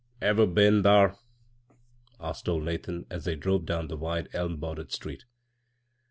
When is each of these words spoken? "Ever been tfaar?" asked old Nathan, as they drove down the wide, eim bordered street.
"Ever 0.29 0.47
been 0.47 0.81
tfaar?" 0.81 1.15
asked 2.19 2.49
old 2.49 2.63
Nathan, 2.63 3.05
as 3.11 3.25
they 3.25 3.35
drove 3.35 3.67
down 3.67 3.87
the 3.87 3.95
wide, 3.97 4.31
eim 4.31 4.59
bordered 4.59 4.91
street. 4.91 5.25